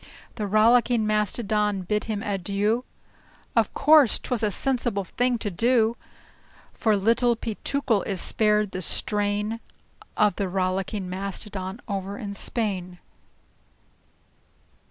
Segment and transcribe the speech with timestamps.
[0.33, 2.85] The Rollicking Mastodon bade him "adieu."
[3.55, 5.95] Of course 't was a sensible thing to do;
[6.73, 9.59] For Little Peetookle is spared the strain
[10.17, 12.97] Of the Rollicking Mastodon over in Spain.